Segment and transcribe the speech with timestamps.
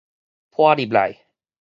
[0.51, 1.19] 濺進來